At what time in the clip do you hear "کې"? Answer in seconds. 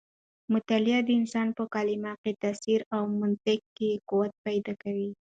2.23-2.31, 3.77-3.89